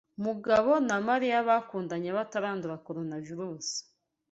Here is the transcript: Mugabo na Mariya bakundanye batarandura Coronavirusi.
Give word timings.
Mugabo 0.25 0.71
na 0.87 0.97
Mariya 1.07 1.37
bakundanye 1.49 2.09
batarandura 2.17 2.81
Coronavirusi. 2.87 3.77